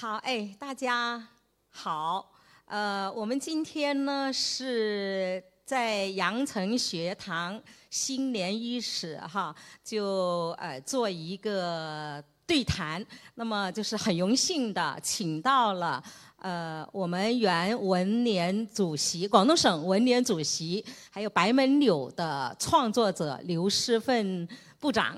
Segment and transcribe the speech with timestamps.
[0.00, 1.22] 好，哎，大家
[1.68, 2.32] 好，
[2.64, 13.04] 呃，我们今天呢是在阳城学堂新年伊始哈，就呃做一个对谈。
[13.34, 16.02] 那么就是很荣幸的请到了
[16.38, 24.48] 呃我们原文联主席、广东省文联主席，还有白门柳的创作者刘诗奋
[24.78, 25.14] 部长。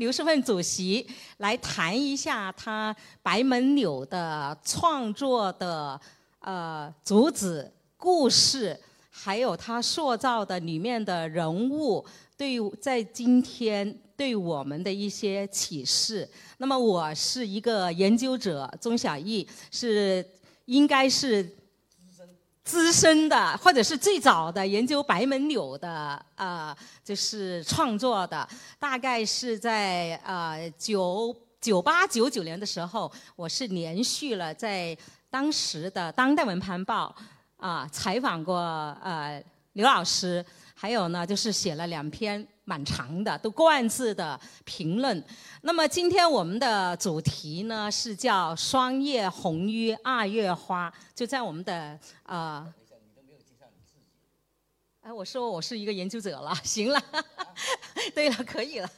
[0.00, 1.06] 刘世奋主席
[1.36, 6.00] 来谈一下他白门柳的创作的
[6.38, 8.74] 呃主旨、故事，
[9.10, 12.02] 还有他塑造的里面的人物，
[12.34, 16.26] 对在今天对我们的一些启示。
[16.56, 20.26] 那么我是一个研究者，钟小艺是
[20.64, 21.46] 应该是。
[22.62, 28.46] 资深的，或者是最早的研究白门柳的，呃，就是创作的，
[28.78, 34.96] 大概是在呃九九八九九年的时候，我是连续了在
[35.30, 37.14] 当时的《当代文坛报》
[37.64, 38.56] 啊采访过
[39.02, 40.44] 呃刘老师，
[40.80, 42.46] 还有呢就是写了两篇。
[42.64, 45.24] 蛮长的，都冠字的评论。
[45.62, 52.64] 那么今天我们的主题呢是叫“霜叶红于二月花”，就在我们的呃。
[55.00, 57.02] 哎，我说我是一个研究者了，行了，
[58.14, 58.88] 对了，可以了，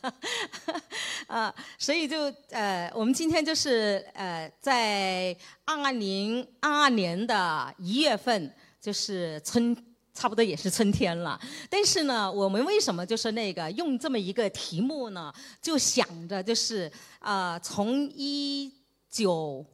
[1.27, 9.74] 啊， 所以就呃，我们今天就是呃，在二零二二年的一月份，就是春。
[10.14, 15.32] 差不多也是春天了，但是呢，我们为什么就是那个用这么一个题目呢？
[15.60, 18.70] 就想着就是啊，从一
[19.10, 19.64] 九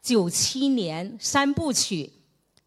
[0.00, 2.10] 九七年三部曲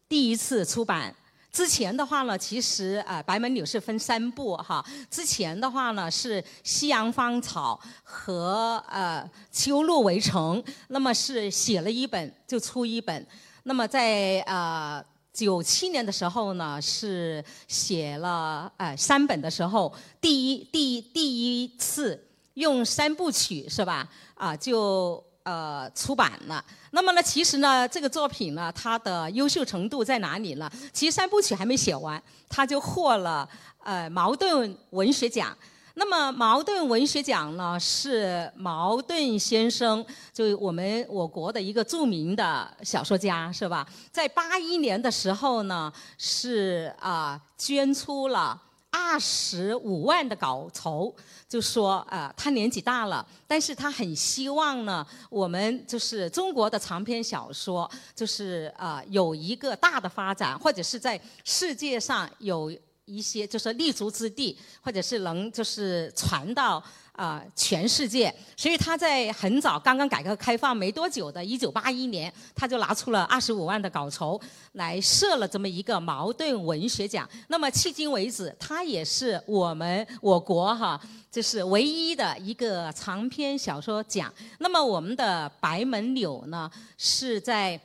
[0.08, 1.12] 第一次出版
[1.50, 4.84] 之前的话呢，其实啊，白门柳是分三部哈。
[5.10, 13.26] 之前的话呢是《夕阳芳草》和呃《秋露围城》，那么是写了一本就出一本，
[13.64, 15.04] 那么在啊。
[15.36, 24.08] 九七年的时候呢，是写了呃三本的时候，第一第第一次用三部曲是吧？
[24.34, 26.64] 啊，就呃出版了。
[26.92, 30.72] 那么呢，其实呢，这个作品呢，它的优秀程度在哪里呢？
[30.90, 33.46] 其实三部曲还没写完，他就获了
[33.84, 35.54] 呃茅盾文学奖。
[35.98, 43.88] 那么茅盾文学奖呢，是茅盾先生，就我们我国的一个著名的小说家，是吧？
[44.12, 51.14] 在八一年的时候呢，是啊捐出了二十五万的稿酬，
[51.48, 62.70] 就说啊他年纪大了，但是他很希望呢，我们就是中国的长篇小说，就是啊有一个大的发展，或者是在世界上有。
[63.06, 74.40] 一些就是立足之地，或者是能就是传到啊全世界，所以他在很早刚刚改革开放没多久的1981年，他就拿出了25万的稿酬
[74.72, 77.28] 来设了这么一个茅盾文学奖。
[77.46, 81.00] 那么迄今为止，他也是我们我国哈
[81.30, 84.34] 就是唯一的一个长篇小说奖。
[84.58, 86.68] 那么我们的白门柳呢，
[86.98, 87.80] 是在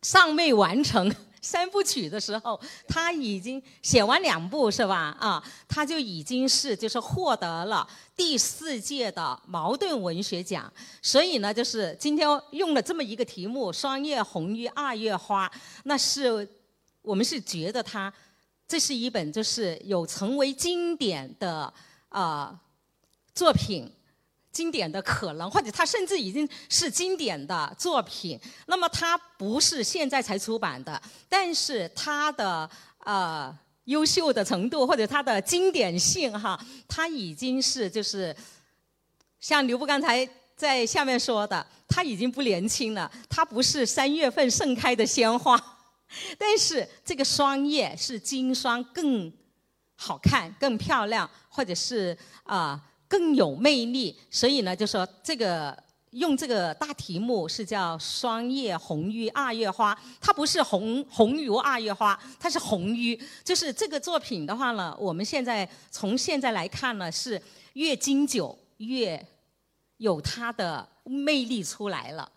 [0.00, 1.14] 尚未完成。
[1.46, 5.16] 三部曲的时候，他已经写完两部是吧？
[5.20, 10.72] 啊，他就已经是就是获得了第四届的茅盾文学奖。
[11.00, 15.48] 所以呢，就是今天用了这么一个题目“霜叶红于二月花”，
[15.84, 16.48] 那是
[17.00, 18.12] 我们是觉得他
[18.66, 21.72] 这是一本就是有成为经典的
[22.08, 22.60] 啊
[23.32, 23.88] 作品。
[24.56, 28.40] 经典的可能，或者它甚至已经是经典的作品。
[28.68, 32.68] 那么它不是现在才出版的，但是它的
[33.04, 36.58] 呃优秀的程度或者它的经典性哈，
[36.88, 38.34] 它已经是就是
[39.40, 43.12] 像刘布刚才在下面说的，它已经不年轻了。
[43.28, 45.54] 它不是三月份盛开的鲜花，
[46.38, 49.30] 但是这个霜叶是金霜更
[49.96, 52.80] 好看、更漂亮，或者是啊。
[53.08, 55.76] 更有魅力，所以呢，就说这个
[56.10, 67.40] 用这个大题目是叫“霜叶红于二月花”，它不是红红如二月花，它是红于，就是这个作品的话呢，我们现在从现在来看呢，是
[67.74, 69.26] 越经久越
[69.98, 72.30] 有它的魅力出来了，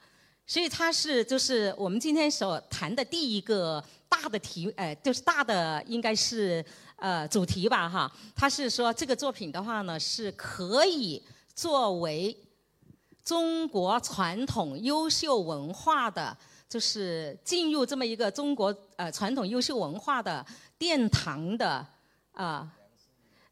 [0.45, 6.65] 所以它是就是我们今天所谈的第一个大的题，呃，就是大的应该是。
[7.01, 11.23] 呃，主题吧，哈，他是说这个作品的话呢，是可以
[11.55, 12.37] 作为
[13.23, 20.45] 中国传统优秀文化的，就是进入这么一个中国呃传统优秀文化的
[20.77, 21.87] 殿堂的
[22.33, 22.69] 啊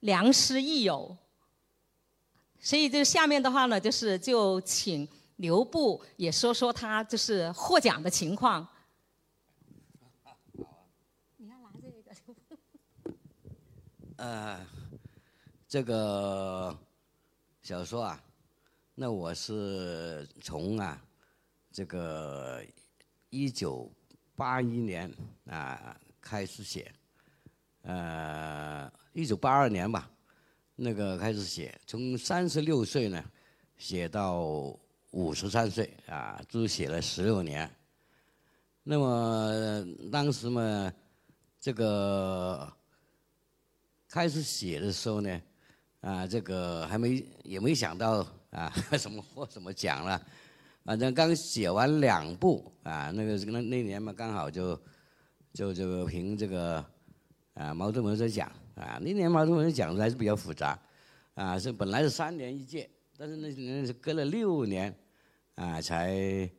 [0.01, 1.15] 良师益友。
[2.60, 5.07] 所以就下面的话呢，就是就请
[5.38, 8.68] 刘部也说说他就是获奖的情况。
[11.38, 11.94] 你要拿这个。
[14.17, 14.63] 呃，
[15.67, 16.77] 这个
[17.63, 18.23] 小说啊，
[18.93, 21.01] 那我是从啊，
[21.71, 22.63] 这个
[23.29, 23.91] 一九
[24.35, 25.11] 八一年
[25.45, 26.91] 啊开始写，
[27.81, 30.07] 呃，一九八二年吧，
[30.75, 33.23] 那个开始写，从三十六岁呢
[33.77, 34.77] 写到。
[35.11, 37.67] 五十三岁啊，就写了十六年。
[38.83, 40.93] 那么当时嘛，
[41.61, 42.71] 这个
[44.17, 45.41] 开始写的时候呢，
[46.01, 48.67] 啊，这个还没也没想到啊，
[48.97, 50.19] 什么获什么奖了。
[50.83, 54.75] 反正刚写完两部啊，那个那那年嘛，刚好就
[55.53, 56.83] 就就评这个
[57.53, 58.97] 啊茅盾文学奖啊。
[58.99, 60.79] 那年茅盾文学奖还是比较复杂
[61.35, 64.91] 啊，是本来是三年一届，但是那年是隔了六年。
[65.53, 66.49] 啊，才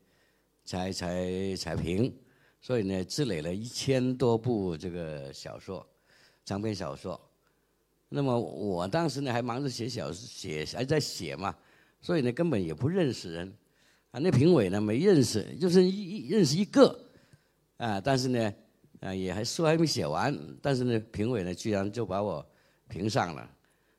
[0.65, 2.17] 才才才评，
[2.61, 5.85] 所以呢，积累了一千多部这个小说，
[6.45, 7.21] 长篇小说。
[8.09, 11.55] 那么我当时呢，还忙着写小写，还在写嘛，
[12.01, 13.53] 所以呢，根本也不认识人。
[14.11, 16.99] 啊，那评委呢，没认识，就是一认识一个。
[17.77, 18.55] 啊，但是呢，
[19.01, 22.45] 啊，也还书还没写完，但是呢，评委呢，居然就把我
[22.89, 23.51] 评上了，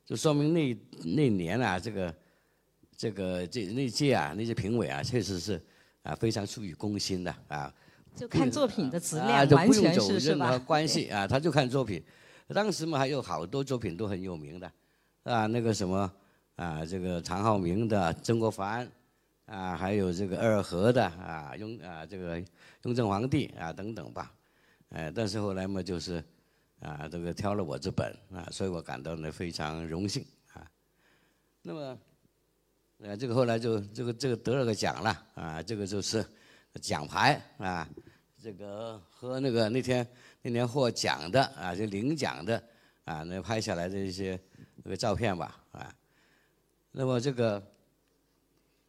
[0.06, 2.14] 就说明那那年啊，这个。
[3.02, 5.58] 这个这那届啊，那些评委啊，确实是
[6.02, 7.74] 啊非常出于公心的啊。
[8.14, 10.60] 就看作品的质量，完全是是吧？
[10.60, 12.04] 关系啊，他就看作品。
[12.54, 14.72] 当时嘛，还有好多作品都很有名的，
[15.24, 16.12] 啊，那个什么
[16.56, 18.90] 啊，这个常浩明的、曾国藩
[19.46, 22.40] 啊，还有这个二河的啊，雍啊这个
[22.84, 24.34] 雍正皇帝啊等等吧。
[24.90, 26.24] 哎，但是后来嘛，就是
[26.80, 30.70] 啊这个挑了我这本啊，所以我感到呢非常荣幸啊。
[31.62, 31.98] 那么。
[33.02, 36.22] 呃，这个后来就这个这个得了个奖了啊，这个就是
[36.82, 37.88] 奖牌啊，
[38.44, 40.06] 这个和那个那天
[40.42, 42.64] 那年获奖的啊，就领奖的
[43.06, 44.40] 啊，那拍下来的一些
[44.84, 45.94] 那个照片吧啊。
[46.92, 47.62] 那么这个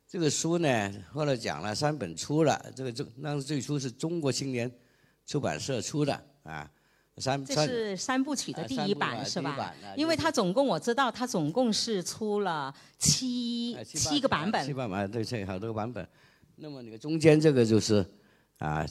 [0.06, 4.70] 这个书呢，后来讲了三本出了，这个就那是最初是中国青年
[5.26, 6.70] 出版社出的啊。
[7.17, 9.75] 三这是三部曲的第一版是吧？
[9.94, 14.64] 因为它总共我知道，它总共是出了七七个版本。
[14.64, 16.08] 七版本对，这好多个版本。
[16.56, 18.03] 那么那个中间这个就是
[18.56, 18.87] 啊，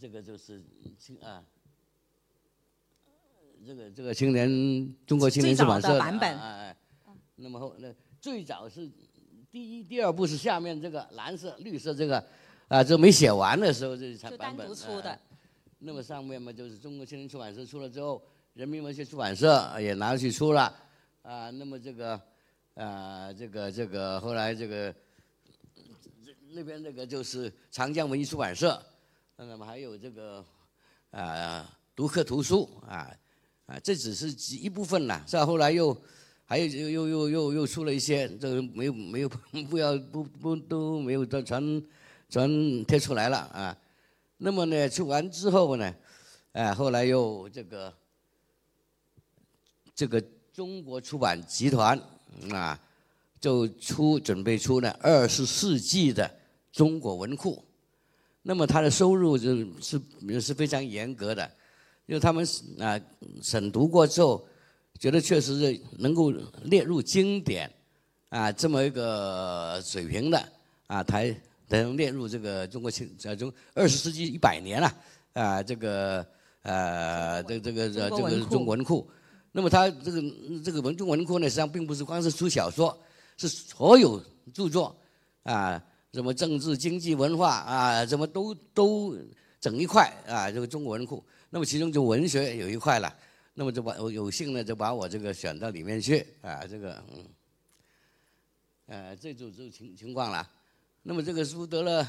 [0.00, 0.64] 这个就是
[1.20, 1.44] 啊，
[3.66, 4.48] 这个这个青年
[5.06, 6.38] 中国青年出版社的版本。
[7.34, 8.88] 那么后那最早是
[9.50, 12.24] 第一、第二部是下面这个蓝色、绿色这个
[12.68, 14.66] 啊，这没写完的时候这才版本。
[14.66, 15.18] 就单独出的。
[15.78, 18.22] 那么上面嘛，就是中国青年出版社出了之后，
[18.54, 20.74] 人民文学出版社也拿去出了，
[21.20, 22.20] 啊，那么这个，
[22.74, 24.94] 啊，这个这个后来这个，
[26.52, 28.82] 那边那个就是长江文艺出版社，
[29.36, 30.42] 那么还有这个，
[31.10, 33.14] 啊，读客图书啊，
[33.66, 35.96] 啊，这只是一部分呐，是吧后来又，
[36.44, 39.28] 还有又又又又又出了一些，这个没有没有
[39.68, 41.82] 不要不不都没有都全
[42.28, 43.76] 全贴出来了啊。
[44.38, 45.94] 那么呢，出完之后呢，
[46.52, 47.92] 哎，后来又这个
[49.94, 50.22] 这个
[50.52, 52.00] 中国出版集团
[52.52, 52.78] 啊，
[53.40, 56.30] 就出准备出呢二十世纪的
[56.70, 57.64] 中国文库。
[58.42, 61.50] 那么它的收入就是是非常严格的，
[62.06, 62.46] 因为他们
[62.80, 62.98] 啊
[63.42, 64.46] 审读过之后，
[64.98, 66.32] 觉得确实是能够
[66.64, 67.70] 列入经典
[68.30, 70.48] 啊这么一个水平的
[70.86, 71.38] 啊才。
[71.68, 74.94] 能列入这个中国青呃中二十世纪一百年了
[75.32, 76.24] 啊这个
[76.62, 79.04] 呃这这个这个中文库，
[79.50, 80.22] 那么它这个
[80.64, 82.96] 这个文中文库呢，实际上并不是光是出小说，
[83.36, 84.22] 是所有
[84.54, 84.96] 著作
[85.42, 85.82] 啊
[86.12, 89.18] 什么政治经济文化啊什么都都
[89.60, 91.24] 整一块啊这个中国文库，
[91.56, 93.10] 那么其中就文学有一块了，
[93.54, 97.24] 那么就把我有幸呢就把我这个选到里面去啊这个嗯
[98.88, 100.46] 呃这就这情情况了。
[101.04, 102.06] 那么这个书得了，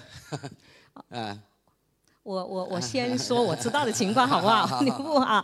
[1.07, 1.39] 啊，
[2.23, 4.81] 我我我 先说我知道的情况好不好？
[4.83, 5.41] 你不啊？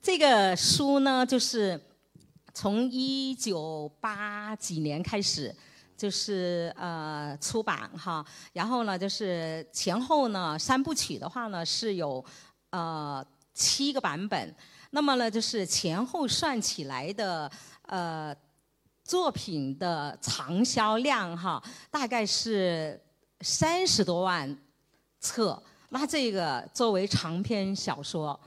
[0.00, 1.78] 这个书呢，就是
[2.54, 5.54] 从一九八几年开始，
[5.94, 12.24] 就是呃出版哈，然后呢，就是前后呢三部曲的话呢是有
[12.70, 13.22] 呃
[13.54, 14.54] 七个版本，
[14.90, 17.50] 那么呢就是前后算起来的
[17.82, 18.34] 呃。
[19.04, 22.98] 作品的畅销量哈，大概是
[23.40, 24.56] 三十多万
[25.18, 25.60] 册。
[25.88, 28.38] 那这个作为长篇小说，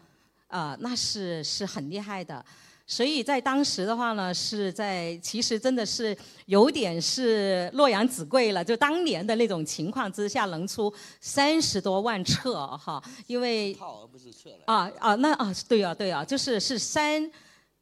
[0.48, 2.44] 啊，那是是很厉害的。
[2.88, 6.15] 所以在当时的话呢，是在其实真的是
[6.46, 14.63] 有点是洛阳纸贵了，就当年的那种情况之下，能出三十多万册哈，因为套而不是册了。
[14.68, 17.32] 啊啊那啊对啊对啊，就是是三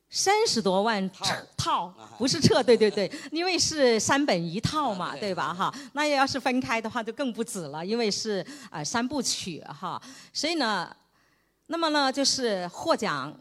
[0.10, 1.26] 三十多万套
[1.58, 5.74] 套，不是册，对对对，因为是三本一套嘛，啊对对吧哈？
[5.92, 10.96] 那要是分开的话就更不止了，因为是啊、呃三部曲哈，所以呢，
[11.66, 13.36] 那么呢就是获奖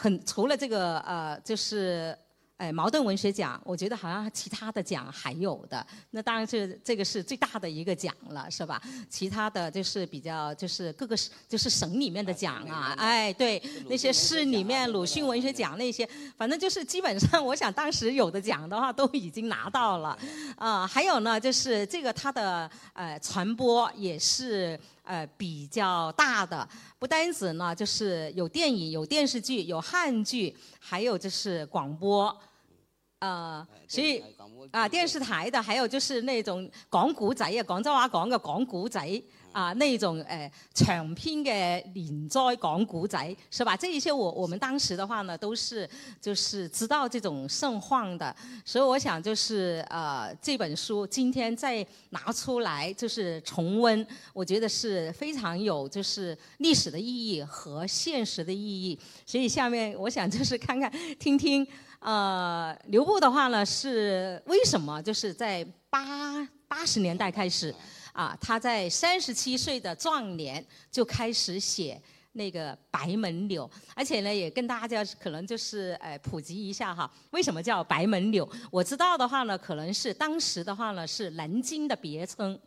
[0.00, 2.16] 很除了这个呃就是。
[2.58, 8.82] 哎，茅盾文学奖，我觉得好像其他的奖还有的，那当然是这个是最大的一个奖了，是吧？
[9.08, 16.04] 其他的就是比较就是各个省就是省里面的奖啊，哎，对，那些市里面鲁迅文学奖那些，
[16.36, 20.18] 反正就是基本上，我想当时有的奖的话都已经拿到了，
[20.56, 24.76] 啊、还有呢，就是这个它的呃传播也是
[25.08, 32.38] 呃比较大的，不单止呢就是有电影、有电视剧、有汉剧，还有就是广播，
[33.20, 34.22] 呃，所以。
[34.70, 39.00] 啊，电视台的，还有就是那种讲古仔啊，广州话讲嘅讲古仔
[39.52, 43.76] 啊，那種誒、呃、長篇嘅连载讲古仔，是吧？
[43.76, 45.88] 这一些我我们当时的话呢，都是
[46.20, 61.66] 就是知道这种盛况的，所以我想就是呃这本书今天再拿出来就是重温，我觉得是非常有就是历史的意义和现实的意义，所以下面我想就是看看听听。
[62.00, 67.74] 呃，刘步的话呢，是为什么就是在八八十年代开始
[68.18, 78.50] 啊，他在三十七岁的壮年就开始写那个《白门柳》，而且呢，也跟大家可能就是呃普及一下哈，为什么叫白门柳？
[78.72, 82.58] 我知道的话呢，可能是当时的话呢是南京的别称，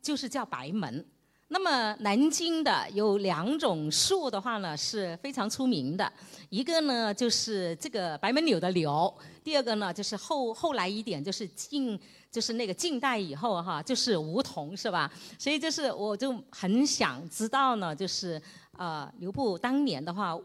[0.00, 1.04] 就是叫白门。
[1.48, 6.10] 那么南京的有两种树的话呢是非常出名的，
[6.50, 12.00] 一个呢就是这个白门柳的柳，第二个呢就是后后来一点就是近
[12.34, 15.08] 就是那个近代以后哈，就是梧桐是吧？
[15.38, 18.42] 所以就是我就很想知道呢，就是
[18.76, 20.36] 呃刘步当年的话，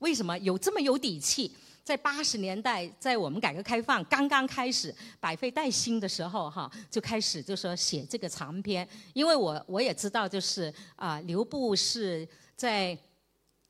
[0.00, 1.50] 为什么有这么有底气？
[1.82, 12.96] 在八十年代，在我们改革开放刚刚开始百废待兴的时候，哈，就开始就说写这个长篇，因为我我也知道，就是啊、刘步是在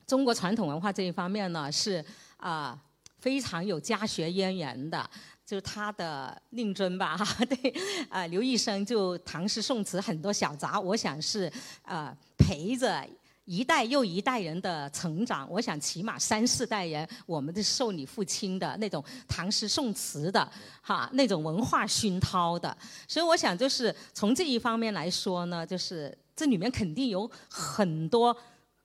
[0.05, 2.03] 中国传统文化这一方面呢，是
[2.35, 2.77] 啊、
[3.17, 5.09] 非常有家学渊源的。
[5.51, 7.73] 就是他的令尊吧，哈， 对，
[8.07, 11.51] 啊、刘一生就唐诗宋词很多小杂，我想是
[11.83, 13.05] 啊、陪着
[13.43, 20.49] 一代又一代人的成长，我想起码三四代人，我们都受你父亲的那种唐诗宋词的
[20.81, 28.33] 哈那种文化熏陶的，所以我想就是从这一方面来说呢，就是这里面肯定有很多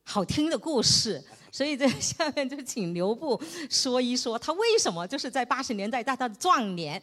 [0.09, 1.23] 好听的故事。
[1.51, 7.03] 所以这 下面就请刘步说一说，他为什么就是在八十年代在他的壮年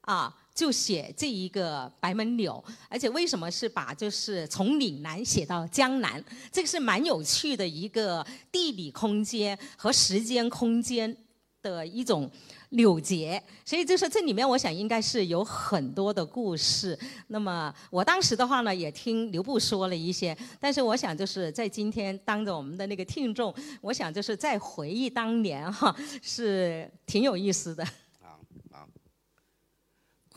[0.00, 11.16] 啊，就写这一个白门柳，而且为什么是把就是从岭南写到江南，这个是蛮有趣的一个地理空间和时间空间
[11.62, 12.28] 的一种
[12.72, 16.98] 柳结，所以就是这里面我想应该是有很多的故事。
[17.28, 27.86] 那么我当时的话呢，也听刘步说了一些，但是我想就是在今天当着我们的那个听众，我想就是再回忆当年哈，是挺有意思的。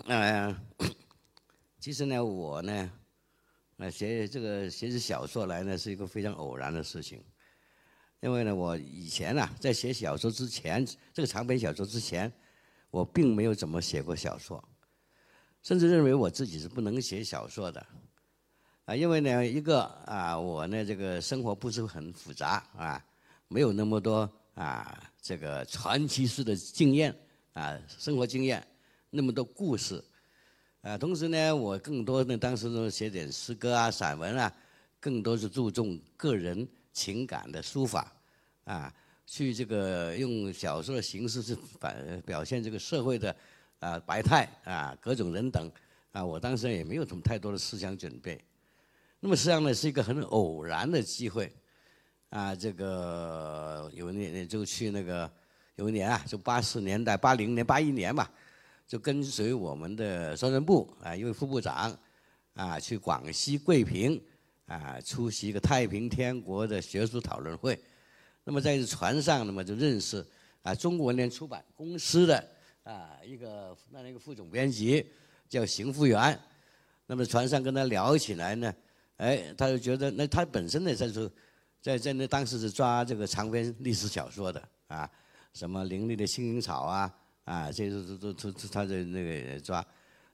[0.07, 0.55] 呃，
[1.79, 2.91] 其实呢，我呢，
[3.77, 7.23] 呃，写这个写起小说来呢，是一个非常偶然的事情。
[8.25, 12.31] 因为呢，我以前啊，在写小说之前，这个长篇小说之前，
[12.89, 14.61] 我并没有怎么写过小说，
[15.61, 17.85] 甚至认为我自己是不能写小说的。
[18.85, 23.05] 啊，因为呢，一个啊，我呢这个生活不是很复杂啊，
[23.47, 27.15] 没有那么多啊这个传奇式的经验
[27.53, 28.65] 啊，生活经验。
[29.11, 30.03] 那么多故事，
[30.81, 34.51] 啊，同时呢，我更多呢，当时呢写点诗歌啊、散文啊，
[34.99, 38.11] 更多是注重个人情感的抒发，
[38.65, 38.93] 啊，
[39.25, 43.35] 去这个用小说的形式去反表现这个社会的
[43.79, 45.71] 啊百态啊各种人等
[46.11, 48.39] 啊，我当时也没有什么太多的思想准备，
[49.19, 51.51] 那么实际上呢是一个很偶然的机会，
[52.29, 55.31] 啊，这个有一年就去那个
[55.77, 58.29] 有一年啊，就八十年代、八零年、八一年吧。
[58.87, 61.97] 就跟随我们的宣传部啊一位副部长
[62.53, 64.21] 啊去广西桂平
[64.67, 67.79] 啊出席一个太平天国的学术讨论会。
[68.45, 70.25] 那么在船上，那么就认识
[70.61, 72.47] 啊中国文联出版公司的
[72.83, 75.05] 啊一个那一个副总编辑
[75.49, 76.39] 叫邢福元。
[77.07, 78.73] 那么船上跟他聊起来呢，
[79.17, 81.29] 哎，他就觉得那他本身呢在说
[81.81, 85.09] 在在那当时是抓这个长篇历史小说的啊，
[85.53, 89.85] 什么凌厉的幸运草啊，啊，这都都都都他在那个抓。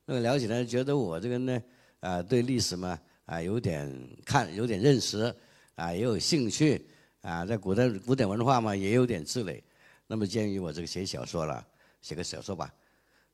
[0.06, 1.62] 那么聊起来，觉得我这个呢，
[2.00, 3.90] 啊，对历史嘛，啊，有点
[4.26, 5.34] 看，有点认识，
[5.76, 6.86] 啊，也有兴趣，
[7.22, 9.64] 啊，在古代古典文化嘛，也有点积累。
[10.08, 11.66] 那么建议我这个写小说了，
[12.02, 12.74] 写个小说吧，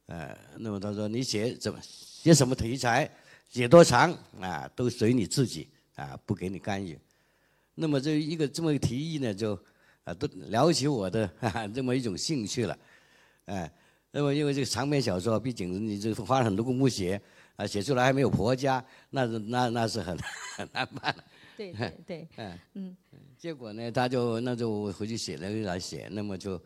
[0.08, 3.10] 呃，那么他说你写怎么写什么题材，
[3.50, 6.98] 写多长啊，都随你自己啊，不给你干预。
[7.76, 9.60] 那么这一个这么一个提议呢，就
[10.04, 12.78] 啊都聊起我的哈哈这么一种兴趣了，
[13.46, 13.72] 哎。
[14.10, 17.22] 那么，因为这个长篇小说，毕竟你这花了很多功夫写，
[17.56, 20.18] 啊，写出来还没有婆家，那是那那是很
[20.56, 21.24] 很 难办的。
[21.58, 22.28] 对对对。
[22.38, 22.96] 嗯嗯。
[23.38, 26.62] 结果呢，他就那就回去写了来写，那么就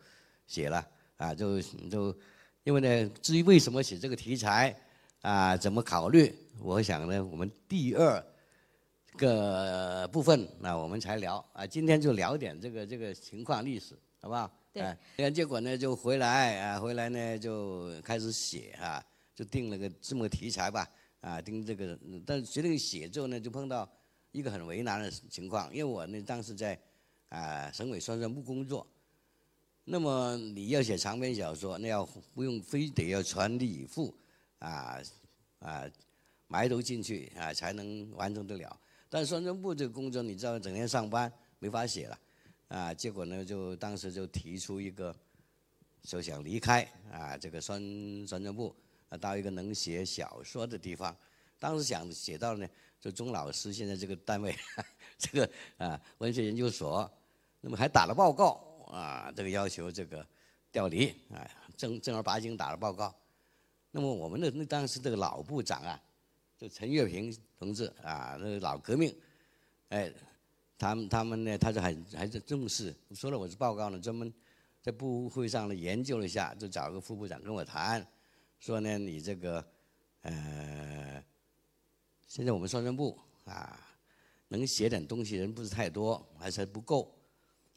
[0.46, 2.16] 写了啊，就就
[2.62, 4.74] 因为呢，至于为什么写这个题材
[5.20, 8.24] 啊，怎么考虑，我想呢，我们第二
[9.16, 14.50] 个部分那我们才聊啊，今天就聊点这个这个情况历史，好不好？
[14.72, 20.88] 对，结果呢，就回来啊，回来呢就开始写啊，就定了个这么个题材吧，
[21.20, 23.86] 啊，定这个，但是决定写之后呢，就碰到
[24.32, 26.78] 一个很为难的情况，因为我呢当时在
[27.28, 28.86] 啊省委宣传部工作，
[29.84, 34.14] 那么你要写长篇小说，那要不用非得要全力以赴
[34.58, 35.00] 啊
[35.60, 35.88] 啊
[36.48, 42.18] 埋头进去啊才能完成得了，但宣传部这个工作你知道，整天上班没法写了。
[42.68, 45.14] 啊，结果呢，就当时就提出一个，
[46.04, 48.74] 就想离开啊，这个宣宣传部，
[49.10, 51.14] 啊，到一个能写小说的地方。
[51.58, 52.66] 当时想写到呢，
[53.02, 54.56] 就钟老师现在这个单位，
[55.18, 57.10] 这个啊文学研究所，
[57.60, 60.26] 那么还打了报告啊，这个要求这个
[60.70, 61.44] 调离啊，
[61.76, 63.14] 正正儿八经打了报告。
[63.90, 66.00] 那么我们的那当时这个老部长啊，
[66.56, 69.14] 就陈月平同志啊，那个老革命，
[69.88, 70.10] 哎。
[70.78, 72.92] 他们他们呢，他就很还是重视。
[73.14, 74.34] 说了我这报告呢，专门
[74.80, 78.04] 在部会上呢研究了一下，就找个副部长跟我谈，
[78.58, 79.64] 说呢你这个
[80.22, 81.22] 呃，
[82.34, 83.78] 现在我们宣传部啊，
[84.48, 87.14] 能写点东西人不是太多，还是不够。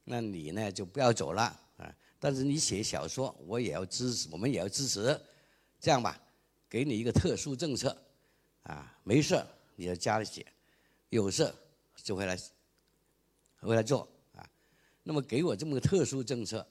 [0.05, 1.41] 那你呢就不要走了
[1.75, 5.19] 啊，但是你写小说，我也要支持，我们也要支持。
[5.77, 6.17] 这样吧，
[6.69, 8.01] 给你一个特殊政策
[8.63, 10.45] 啊，没事你在家里写，
[11.09, 11.53] 有事
[12.01, 12.39] 就回来。
[13.59, 14.49] 回来做啊，
[15.03, 16.65] 那么给我这么个特殊政策，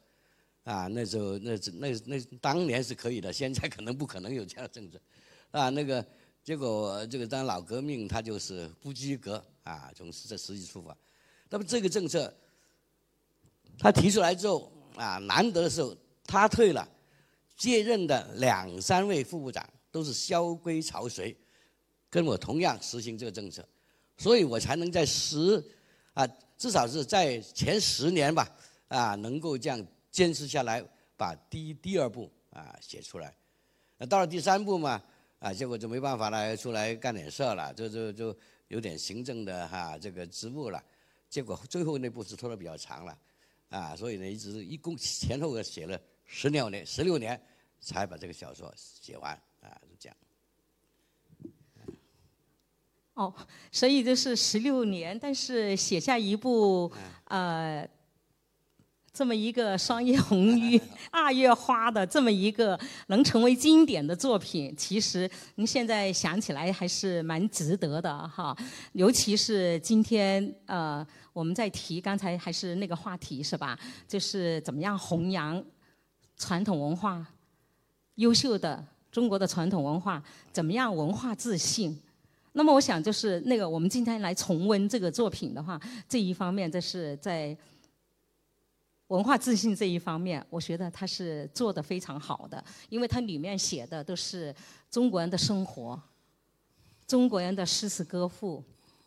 [0.63, 4.99] 啊，那时候那那那当年是可以的，现在可能不可能有这样的政策，
[5.51, 6.03] 啊，那个
[6.45, 10.95] 结果这个当老革命他就是不及格啊，从这实际出发，
[11.49, 12.33] 那么这个政策
[13.79, 16.87] 他提出来之后啊，难得的时候他退了，
[17.57, 21.35] 接任的两三位副部长都是萧规曹随，
[22.11, 23.67] 跟我同样实行这个政策，
[24.19, 25.65] 所以我才能在十
[26.13, 26.29] 啊。
[26.57, 28.49] 至少是在前十年吧，
[28.87, 30.83] 啊，能够这样坚持下来，
[31.17, 33.35] 把第一、第二步啊写出来。
[33.99, 35.03] 那到了第三步嘛，
[35.45, 38.35] 啊，结果就没办法了，出来干点事儿了，就就就
[38.69, 40.83] 有点行政的哈这个职务了。
[41.29, 43.19] 结果最后那步是拖得比较长了，
[43.69, 47.39] 啊，所以呢，一直一共前后写了十六年，十六年
[47.79, 50.17] 才把这个小说写完，啊，就这样。
[53.13, 53.35] 哦，
[53.71, 56.91] 所以就是十六年，但是写下一部
[57.27, 57.87] 呃
[59.15, 60.79] 这么一个霜叶红于
[61.13, 68.57] 二月花的这么一个能成为经典的作品，其实您现在想起来还是蛮值得的哈。
[68.93, 73.79] 尤其是今天呃我们在提刚才还是那个话题是吧？
[74.09, 75.65] 就是怎么样弘扬
[76.37, 77.25] 传统文化，
[78.17, 80.21] 优秀的中国的传统文化，
[80.53, 81.97] 怎么样文化自信。
[82.57, 87.57] 那么我想就是那个，我们今天来重温这个作品的话，这一方面这是在
[89.09, 94.55] 文化自信这一方面，我觉得他是做的非常好的，因为它里面写的都是
[94.91, 96.01] 中国人的生活，
[97.07, 98.63] 中国人的诗词歌赋。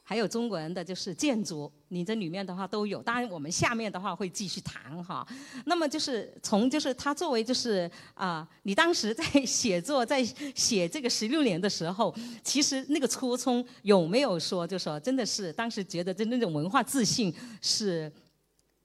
[0.09, 3.03] 还有中国人的就是建筑，你这里面的话都有。
[3.03, 5.27] 当然，我们下面的话会继续谈哈。
[5.65, 10.23] 那么就是从就是他作为就是啊，你当时在写作在
[10.55, 18.09] 写这个十六年的时候，其实那个初衷有没有说就说真的是当时觉得这那种文化自信是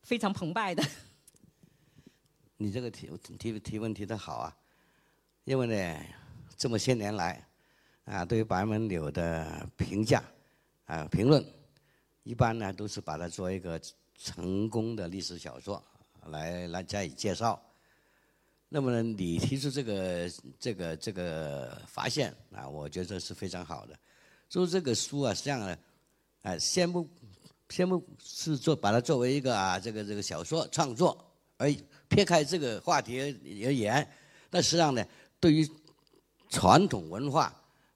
[0.02, 0.82] 非常澎湃的？
[2.56, 4.56] 你这个提提提问提的好啊，
[5.44, 6.04] 因为呢
[6.56, 7.44] 这么些年来
[8.04, 10.22] 啊，对于白门柳的评价。
[10.84, 11.42] 啊，评论
[12.22, 13.80] 一般呢都是把它做一个
[14.18, 15.82] 成功的历史小说
[16.26, 17.58] 来来加以介绍。
[18.68, 23.98] 那么呢，你提出这个这个这个发现啊，我觉得是非常好的。
[24.50, 25.78] 做这个书啊，实际上呢，
[26.42, 27.08] 啊，先不
[27.72, 31.16] 先不是做把它作为一个啊这个这个小说创作，
[31.56, 31.74] 而
[32.06, 33.18] 撇开这个话题
[33.64, 34.06] 而言，
[34.50, 35.02] 那实际上呢，
[35.40, 35.66] 对于
[36.50, 37.50] 传统文化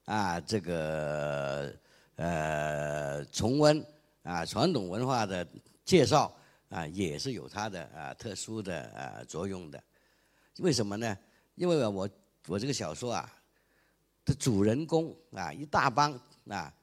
[0.05, 1.71] 啊，这个
[2.15, 3.85] 呃重温
[4.23, 5.47] 啊传统文化的
[5.85, 6.35] 介绍
[6.69, 9.79] 啊，也是有它的啊特殊的啊作用的。
[10.57, 11.15] 为什么呢？
[11.53, 12.09] 因为我
[12.47, 13.31] 我这个小说啊
[14.25, 16.73] 的主人公啊一大帮啊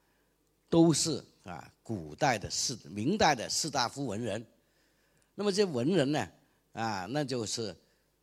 [0.68, 4.44] 都是啊古代的士明代的士大夫文人。
[5.34, 6.28] 那么这文人呢
[6.72, 7.74] 啊那就是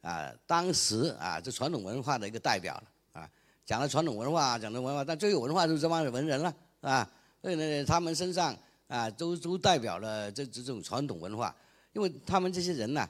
[0.02, 3.30] 啊当时啊这传统文化的一个代表了啊。
[3.64, 7.10] 讲了传统文化，讲的文化，但最有文化就是这帮文人了，啊，
[7.42, 8.58] 所以呢，他们身上
[8.88, 11.56] 啊，都都代表了这这种传统文化，
[11.94, 13.08] 因为他们这些人呢，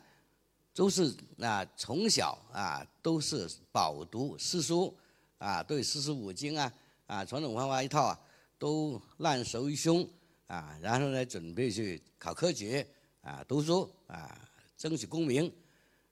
[0.76, 4.96] 都是啊，从小啊，都是饱读诗书，
[5.40, 6.72] 啊，对四书五经啊，
[7.08, 8.20] 啊，传统文化一套啊，
[8.62, 10.08] 都烂熟于胸，
[10.46, 12.86] 啊，然后呢，准备去考科举，
[13.22, 14.38] 啊，读书，啊，
[14.78, 15.52] 争取功名，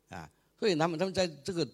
[0.09, 1.67] 啊，所以他们他们在这个。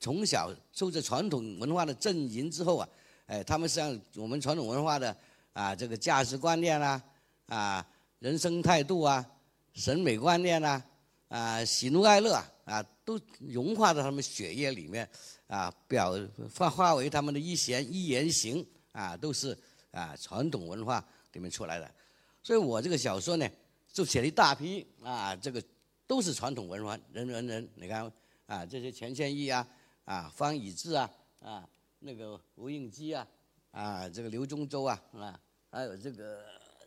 [0.00, 2.88] 从小受着传统文化的阵营之后啊，
[3.26, 5.16] 哎，他们实际上我们传统文化的
[5.52, 7.02] 啊这个价值观念啦，
[7.46, 7.84] 啊
[8.20, 9.28] 人生态度啊，
[9.74, 10.80] 审美观念啦，
[11.26, 15.10] 啊喜怒哀乐啊，啊都融化到他们血液里面，
[15.48, 16.16] 啊表
[16.54, 19.58] 化化为他们的一言一言行啊都是
[19.92, 21.94] 啊传统文化里面出来的，
[22.42, 23.48] 所以我这个小说呢
[23.92, 25.62] 就写了一大批啊这个
[26.06, 28.10] 都是传统文化人人人，你看
[28.46, 29.66] 啊这些钱谦益啊。
[30.08, 31.10] 啊，方以智啊，
[31.42, 33.28] 啊，那个吴应基啊，
[33.72, 35.38] 啊，这个刘忠周啊，啊，
[35.70, 36.42] 还有这个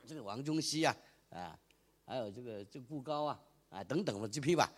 [0.08, 0.98] 这个王中熙啊，
[1.30, 1.56] 啊，
[2.04, 4.74] 还有这个这个顾高啊，啊，等等的这批吧，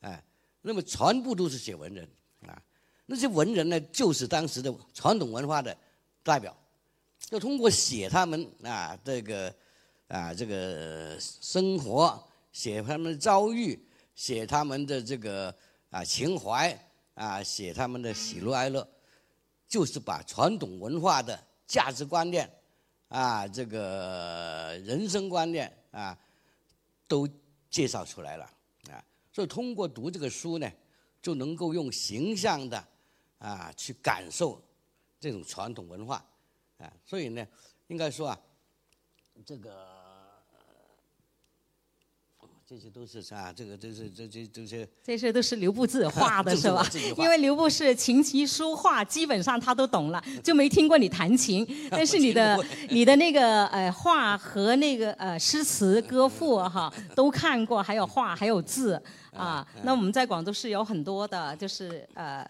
[0.00, 0.22] 哎，
[0.60, 2.06] 那么全部都是写文人
[2.46, 2.62] 啊，
[3.06, 5.74] 那些文人呢，就是当时的传统文化的
[6.22, 6.54] 代表，
[7.26, 9.54] 就通过写他们啊，这个
[10.08, 13.78] 啊，这个生活，写他们的遭遇，
[14.14, 15.54] 写他们的这个
[15.90, 16.76] 啊情怀。
[17.16, 18.86] 啊，写他们的喜怒哀乐，
[19.66, 22.46] 就是把传统文化的价值观念，
[23.08, 26.14] 啊，这个人生观念啊，
[27.08, 27.26] 都
[27.70, 28.44] 介绍出来了
[28.90, 29.02] 啊。
[29.32, 30.70] 所以通过读这个书呢，
[31.22, 32.86] 就能够用形象的
[33.38, 34.62] 啊去感受
[35.18, 36.22] 这种传统文化
[36.78, 36.92] 啊。
[37.04, 37.46] 所以呢，
[37.88, 38.38] 应该说啊，
[39.44, 40.04] 这个。
[42.68, 43.52] 这些都是啥？
[43.52, 44.88] 这个都是这这这些。
[45.00, 46.84] 这些都是刘布 自己画的是吧？
[47.16, 51.64] 因为刘布是琴棋书画，基本上他都懂了，就没听过你弹琴。
[51.88, 52.60] 但是你的
[52.90, 59.00] 你的那个呃画和那个呃诗词歌赋哈都看过，还有画还有字
[59.32, 59.64] 啊。
[59.84, 62.44] 那我们在广州市有很多的，就是呃。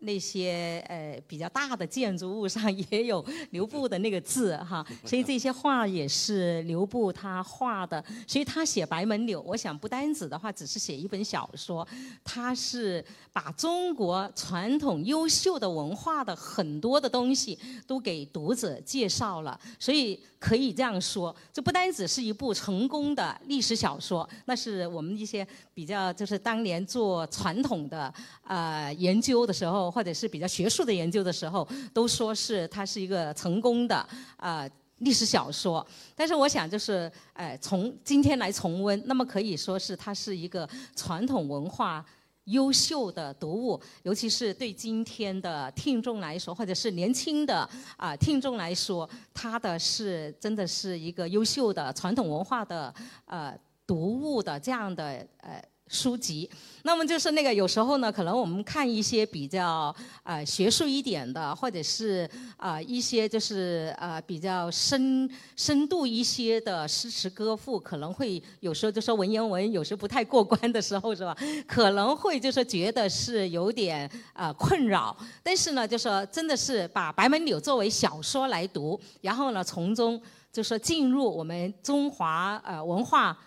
[0.00, 8.04] 那些呃比较大的建筑物上也有刘布的那个字哈，所 以这些画也是刘布他画的。
[8.26, 11.86] 所以他写《白门柳》，我想不单指的话，只是写一本小说，
[12.22, 13.02] 他是
[13.32, 19.58] 把中国传统优秀的文化的很多的东西都给读者介绍了。
[19.78, 29.83] 所以可以这样说，这不单只是一部成功的历史小说，那是我们一些比较就是当年做传统的呃研究的时候。
[29.90, 33.96] 或者是比较学术的研究的时候，都说是它是一个成功的
[34.36, 34.68] 啊
[34.98, 35.86] 历史小说。
[36.14, 42.04] 但是我想，就是呃，从今天来重温，那么可以说是它是一个传统文化
[42.44, 52.94] 优秀的读物，尤其是对今天的听众来说，或者是年轻的啊听众来说，它的是真的是一个优秀的传统文化的
[53.26, 55.62] 呃读物的这样的呃。
[55.94, 56.50] 书籍，
[56.82, 71.36] 那么就是那个有时候呢，可能我们看一些比较呃学术一点的，或者是啊一些就是呃比较深深度一些的诗词歌赋，可能会有时候就说文言文有时不太过关的时候是吧？
[71.68, 75.16] 可能会就是觉得是有点啊困扰。
[75.44, 80.20] 但是呢，就说真的是把《白门柳》作为小说来读，然后呢从中
[80.52, 83.38] 就说进入我们中华呃文化。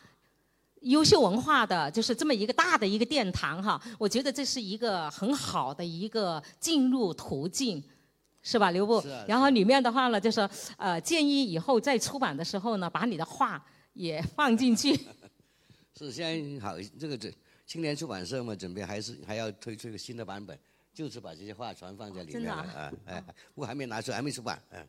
[0.81, 7.83] 优秀文化的就是这么一个大的一个殿堂哈，我觉得这是一个很好的一个进入途径，
[8.43, 9.03] 是吧，刘部？
[9.27, 14.93] 然后里面的话呢，就是呃，建议以后在出版的时候呢，把你的话也放进去。
[15.97, 17.33] 是，现在好，这个这
[17.65, 20.57] 青年出版社嘛，准备还是还要推出一个新的版本，
[20.93, 23.23] 就是把这些话全放在里面了啊，哎，
[23.55, 24.87] 我还没拿出，还没出版，嗯。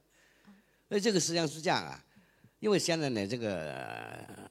[0.88, 2.04] 那这个实际上是这样啊，
[2.60, 4.48] 因为现在呢，这个。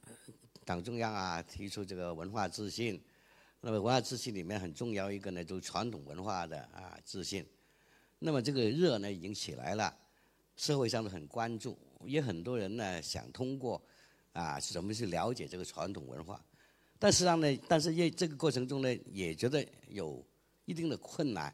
[0.68, 3.00] 党中央啊提出这个文化自信，
[3.62, 7.42] 那么文化自信里面很重要一个呢，就是传统文化的啊自信。
[8.18, 9.96] 那么这个热呢已经起来了，
[10.56, 13.80] 社会上都很关注，也很多人呢想通过
[14.34, 16.38] 啊怎么去了解这个传统文化。
[16.98, 20.22] 但实际上呢，但是也这个过程中呢，也觉得有
[20.66, 21.50] 一定的困难，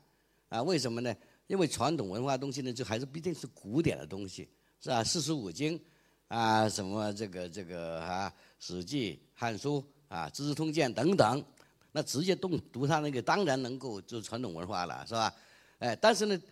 [0.48, 1.14] 啊，为什么呢？
[1.46, 4.48] 因为传统文化东西呢，就还是毕竟是古典的东西，
[4.80, 5.04] 是吧？
[5.04, 5.80] 四书五经，
[6.26, 8.28] 啊，什么这个这个啊，
[8.66, 11.44] 《史记》《汉书》啊，《资治通鉴》等等，
[11.92, 15.30] 那直接动读它那个，当然能够就传统文化了，是吧？
[15.80, 16.42] 哎，但是呢，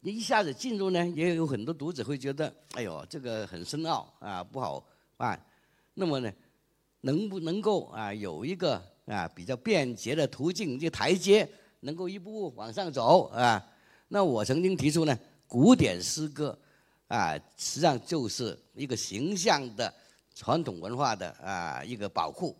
[0.00, 4.84] 你一下子进入呢，也有很多读者会觉得，哎呦，这个很深奥啊，不好
[5.16, 5.40] 办。
[5.94, 6.32] 那么呢，
[7.02, 13.64] 能不能够啊，有一个啊比较便捷的途径，这台阶，能够一步步往上走啊？
[14.08, 16.58] 那我曾经提出呢，古典诗歌
[17.06, 19.94] 啊，实际上就是一个形象的
[20.40, 22.56] 传统文化的啊一个保护。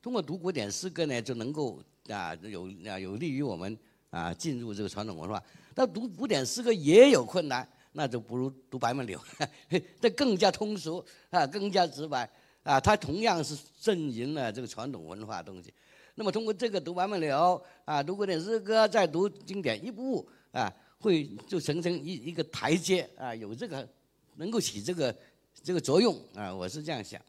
[0.00, 5.42] 通过读古典诗歌呢，就能够啊有啊有利于我们啊进入这个传统文化。
[5.74, 9.20] 那读古典诗歌也有困难，那就不如读白门柳，
[10.00, 12.26] 这更加通俗啊，更加直白
[12.62, 12.80] 啊。
[12.80, 15.70] 它同样是证明了这个传统文化东西。
[16.14, 20.72] 那么通过这个读白门柳啊，读古典诗歌，再读经典，一部啊。
[21.00, 23.88] 会就形成一一个台阶啊，有这个
[24.34, 25.14] 能够起这个
[25.62, 27.20] 这个作用啊，我是这样想。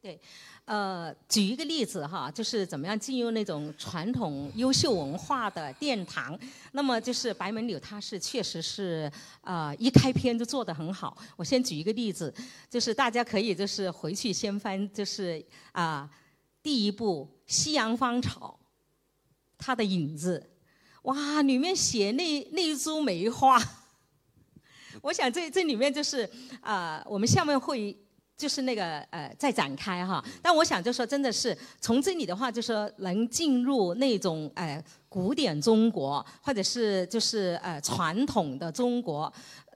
[0.00, 0.20] 对，
[0.66, 6.38] 呃，举一个例子哈，就是怎么样进入那种传统优秀文化的殿堂。
[6.72, 9.10] 那么就是白门柳，它是确实是
[9.40, 11.16] 啊，一开篇就做得很好。
[11.36, 12.32] 我先举一个例子，
[12.68, 16.08] 就是大家可以就是回去先翻，就是啊，
[16.62, 18.60] 第一部《夕阳芳草》，
[19.56, 20.50] 它的影子。
[21.04, 23.58] 哇，里面写那那一株梅花，
[25.04, 26.26] 我想这这里面就是
[26.62, 27.94] 啊，我们下面会
[28.38, 30.24] 就是那个呃再展开哈。
[30.40, 39.30] 但我想就说真的是从这里的话，就说能进入那种呃古典中国，或者是就是呃传统的中国，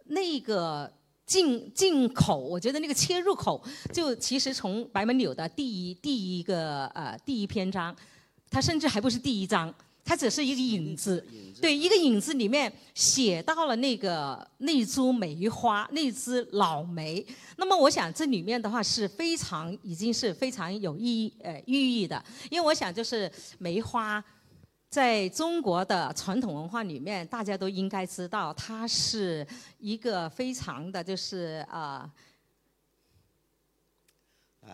[0.06, 0.90] 那个
[1.26, 3.62] 进进口，我觉得那个切入口
[3.92, 7.94] 就其实从白门柳的第一第一个呃第一篇章，
[8.50, 9.74] 它甚至还不是第一章。
[10.08, 11.22] 它只是一个影子，
[11.60, 17.22] 对，一个影子里面写到了那个那株梅花，那枝老梅。
[17.58, 24.24] 那么我想这里面的话是非常已经是非常有意义呃寓意的，因为我想就是梅花，
[24.88, 29.46] 在中国的传统文化里面，大家都应该知道，它是
[29.78, 32.10] 一个非常的就是啊，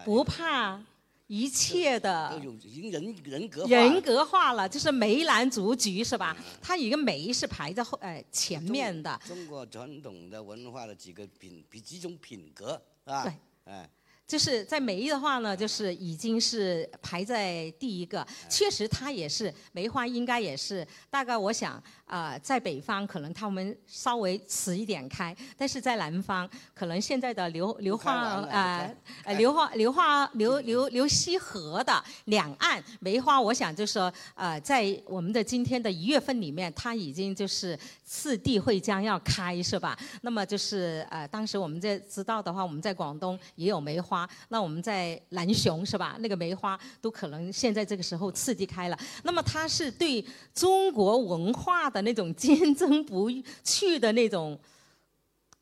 [0.04, 0.80] 不怕。
[1.26, 6.36] 一切的人人格人格化了，就是梅兰竹菊是吧？
[6.60, 9.18] 它一个梅是排在后呃前面的。
[9.26, 13.22] 中国传统的文化的几个品，比几种品格啊？
[13.22, 13.32] 对，
[13.64, 13.88] 哎。
[14.26, 18.26] 就是在梅的话呢，就是已经是排在第一个。
[18.48, 28.88] 确实，它也是梅花，应该也是大概我想啊，在北方可能他们稍微迟一点开，但是在南方可能现在的流流化啊，
[29.24, 39.98] 呃，流化流化流流流溪河的两岸梅花，我想就是说呃，在我们的今天的一月份里面，它已经就是次第会将要开，是吧？
[40.20, 44.28] 那么就是呃，当时我们在知道的话，我们在广东也有梅花。
[44.48, 46.16] 那我们在南雄是吧？
[46.20, 48.98] 那个梅花都可能现在这个时候次第开了。
[49.22, 53.30] 那么它是对中国文化的那种坚贞不
[53.62, 54.58] 去的那种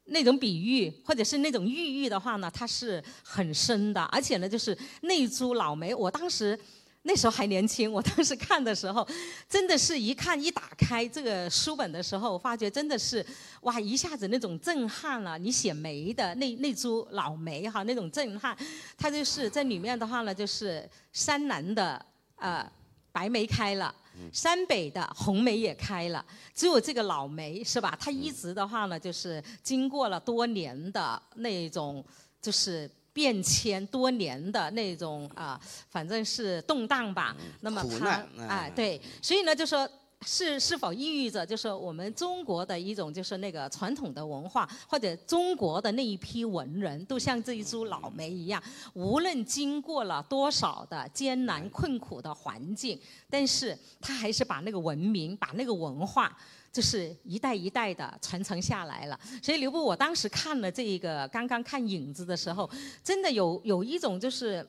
[0.06, 4.02] 那种比喻，或者是那种寓意的话呢，它是很深的。
[4.04, 6.58] 而且呢，就是那株老梅，我当时。
[7.04, 9.04] 那时候还年轻，我当时看的时候，
[9.48, 13.26] 真的是一看一打开这个书本的时候，发觉真的是
[13.62, 15.36] 哇，一下子那种震撼了。
[15.36, 18.56] 你写梅的那那株老梅哈，那种震撼，
[18.96, 22.70] 它就是在里面的话呢，就是山南的呃
[23.10, 23.92] 白梅开了，
[24.32, 27.96] 山北的红梅也开了，只有这个老梅是吧？
[28.00, 32.04] 它一直的话呢，就是经过了多年的那种
[32.40, 32.90] 就是。
[33.14, 37.36] 变迁多年的那种啊，反正是动荡吧。
[37.60, 39.86] 那么它啊，对，所以呢，就说
[40.24, 48.62] 是是否意味着，就是我们中国的一种就是那个传统的文化，或者中国的那一批文人，都像这一株老梅一样，
[48.94, 56.36] 无论经过了多少的艰难困苦的环境，但是他还是把那个文明，把那个文化。
[56.72, 62.66] 就是一代一代的传承下来了，所以刘波，我当时看了这一个刚刚看影子的时候，
[63.04, 64.66] 真的有有一种就是，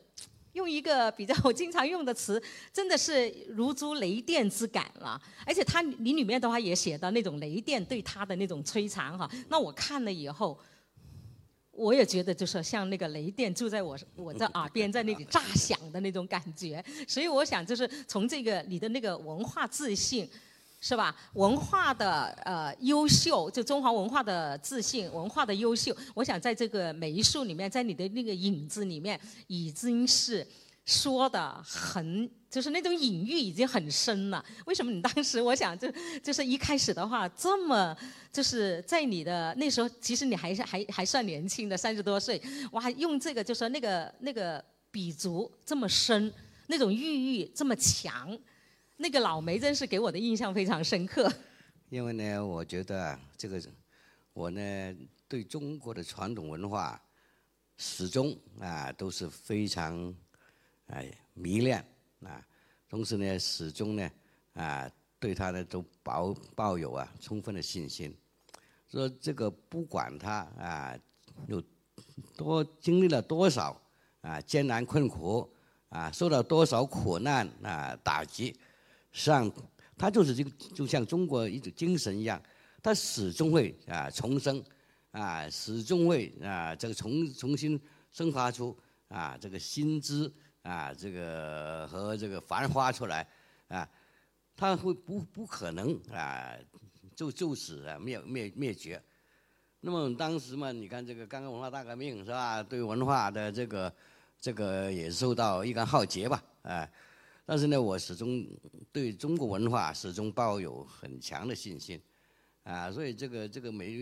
[0.53, 5.21] 用一个比较我经常用的词，真的是如珠雷电之感了。
[5.45, 9.29] 而且它你里面的话也写到那种雷电对他的那种摧残哈。
[9.49, 10.57] 那我看了以后，
[11.71, 16.83] 我也觉得就是像那个雷电就在我我的耳边在那里炸响的那种感觉。
[17.07, 20.29] 所以我想就是从这个你的那个文化自信。
[20.85, 21.15] 是吧？
[21.35, 29.17] 文化的呃优秀，就中华文化的自信，文化的优秀，我想在这个美术里面，在你的那个影子里面，
[29.47, 30.45] 已经是
[30.83, 34.43] 说的很，就是那种隐喻已经很深了。
[34.65, 35.89] 为什么你当时我想就
[36.21, 37.95] 就是一开始的话这么
[38.29, 42.41] 就是在你的那时候，其实你还是还还算年轻的三十多岁，
[42.73, 46.29] 哇，用这个就说那个那个笔足这么深，
[46.67, 48.37] 那种寓意这么强，
[48.97, 51.31] 那个老梅真是给我的印象非常深刻。
[51.89, 53.61] 因为呢，我觉得这个
[54.33, 54.95] 我呢
[55.27, 56.99] 对中国的传统文化
[57.77, 60.13] 始终啊都是非常
[60.87, 61.83] 哎迷恋
[62.23, 62.45] 啊，
[62.89, 64.11] 同时呢始终呢
[64.53, 68.15] 啊对他呢都抱抱有啊充分的信心，
[68.89, 70.97] 说这个不管他啊
[71.47, 71.61] 有
[72.35, 73.79] 多经历了多少
[74.21, 75.47] 啊艰难困苦
[75.89, 78.55] 啊受到多少苦难啊打击，
[79.13, 79.49] 实际上。
[79.95, 82.41] 他就是这个，就像中国一种精神一样，
[82.81, 84.61] 他始终会啊重生，
[85.11, 87.79] 啊始终会啊这个重重新
[88.11, 88.75] 生发出
[89.09, 90.29] 啊这个新枝
[90.63, 93.25] 啊这个和这个繁花出来
[93.67, 93.87] 啊，
[94.57, 96.57] 他会不不可能啊
[97.15, 99.01] 就就此啊灭灭灭绝。
[99.79, 102.63] 那么当时嘛，你看这个刚刚文化大革命是吧？
[102.63, 103.93] 对文化的这个
[104.41, 106.89] 这个也受到一个浩劫吧，啊。
[107.45, 108.47] 但是呢，我始终
[108.91, 112.01] 对中国文化始终抱有很强的信心，
[112.63, 113.97] 啊，所以这个这个梅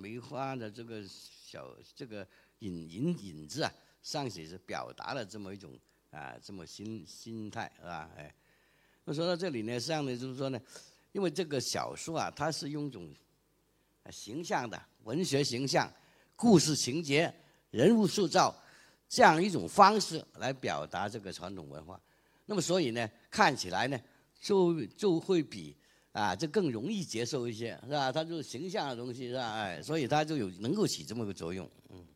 [0.00, 2.26] 梅花的这个小这个
[2.60, 3.70] 引引引子啊，
[4.02, 5.78] 上写是表达了这么一种
[6.10, 8.10] 啊这么心心态是吧？
[8.16, 8.34] 哎，
[9.04, 10.58] 那说到这里呢，实际上呢就是说呢，
[11.12, 13.14] 因为这个小说啊，它是用一种
[14.10, 15.92] 形象的文学形象、
[16.34, 17.30] 故事情节、
[17.70, 18.54] 人物塑造
[19.06, 22.00] 这样一种方式来表达这个传统文化。
[22.46, 24.00] 那么所以呢，看起来呢，
[24.40, 25.76] 就就会比
[26.12, 28.10] 啊这更容易接受一些，是吧？
[28.10, 29.52] 它就是形象的东西，是吧？
[29.52, 32.06] 哎，所以它就有能够起这么个作用，嗯。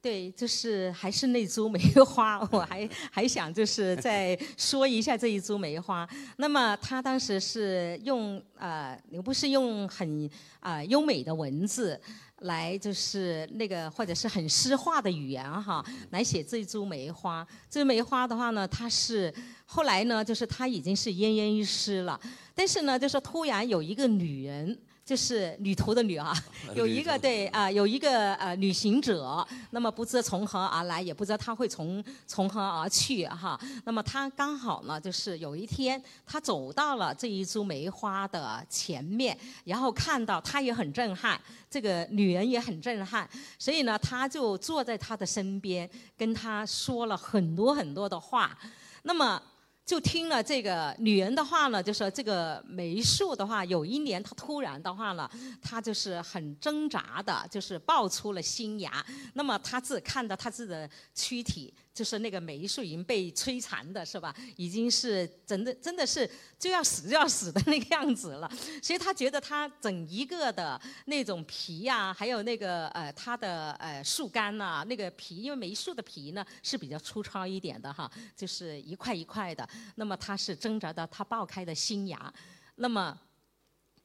[0.00, 6.08] 对，就是还是那株梅花， 我还还想就是再说一下这一株梅花。
[6.36, 10.30] 那么他当时是用呃，不是用很
[10.60, 12.00] 啊优美的文字。
[12.42, 17.44] 来就是那个或者是很诗化的语言哈，来写这一株梅花。
[17.68, 19.34] 这梅花的话呢，它是
[19.64, 22.20] 后来呢，就是它已经是奄奄一息了。
[22.54, 24.78] 但是呢，就是突然有一个女人。
[25.08, 26.36] 就是旅途的旅啊，
[26.76, 33.58] 有一个对啊，有一个呃旅行者，那么不知从何而来，也不知道他会从从何而去哈。
[33.86, 41.40] 那么他刚好呢，就是有一天他走到了这一株梅花的前面，然后看到他也很震撼，
[41.70, 43.26] 这个女人也很震撼，
[43.58, 48.54] 所以呢，他就坐在他的身边，跟他说了很多很多的话。
[49.04, 49.40] 那么。
[49.88, 55.26] 就听了这个女人的话呢，就说这个梅树的话，有一年它突然的话呢，
[55.62, 59.02] 它就是很挣扎的，就是爆出了新芽。
[59.32, 61.72] 那么他自看到他自己的躯体。
[61.98, 64.32] 就是那个梅树已经被摧残的是吧？
[64.54, 68.48] 已经是真的，真的是就要死就要死的那个样子了。
[68.80, 79.68] 所以他觉得他整一个的那种皮呀，还有那个呃它的呃树干呐，那个皮，因为梅树的皮呢是比较粗糙一点的哈，就是一块一块的。
[79.96, 82.32] 那么它是挣扎到它爆开的新芽，
[82.76, 83.18] 那么。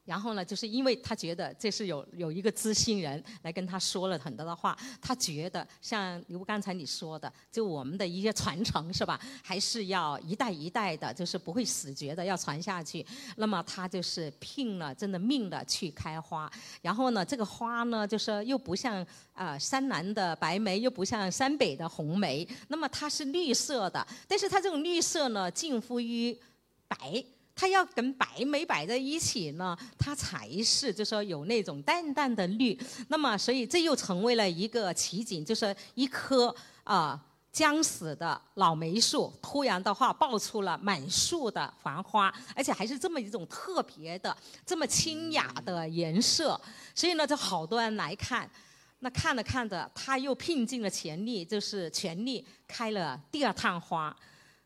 [0.04, 13.04] 然后呢，就是因为他觉得这是有有一个知心人来跟他说了很多的话，他觉得像如刚才你说的，就我们的一些传承是吧，还是要一代一代的，就是不会死绝的，要传下去。
[13.36, 16.52] 那么他就是拼了真的命的去开花。
[16.82, 26.38] 然后呢，这个花呢，就是又不像啊山南的白梅，又不像山北的红梅，那么它是绿色的，但是它这种绿色呢，近乎于
[26.86, 27.24] 白。
[27.56, 32.78] 它要跟白梅摆在一起呢，它才是就说有那种淡淡的绿。
[33.08, 37.20] 那么，所以这又成为了一个奇景，就是一棵啊
[37.52, 44.36] 将死的老梅树，突然的话爆出了满树的繁花，而且还是这么一种特别的、
[44.66, 46.60] 这么清雅的颜色。
[46.92, 48.50] 所以呢，就好多人来看，
[48.98, 54.14] 那看着看着，他又拼尽了全力，就是全力开了第二趟花。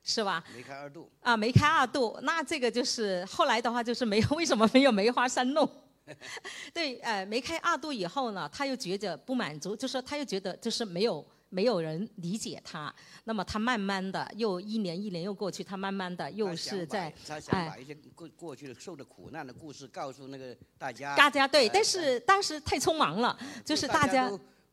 [0.09, 0.43] 是吧？
[0.57, 5.71] 梅开二度啊，梅开二度，那这个就是后来的话就是没有 为什么没有梅花三弄？
[6.73, 12.93] 对，呃，梅开二度以后呢，他又觉得不满足，就是他又觉得就是没有没有人理解他，
[13.25, 21.15] 那么他慢慢的又一年一年又过去，他慢慢的又是在他想把一些过过去的受的苦难的故事告诉那个大家。
[21.15, 24.31] 大家对，但是当时太匆忙了，就是大家。